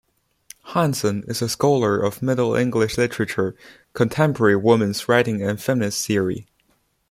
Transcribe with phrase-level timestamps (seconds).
[0.73, 3.55] Hansen is a scholar of Middle English literature,
[3.93, 6.47] contemporary women's writing and feminist theory.